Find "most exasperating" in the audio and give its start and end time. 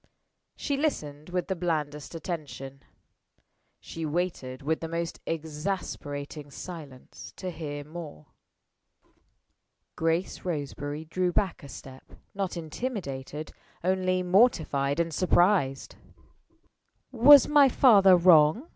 4.87-6.49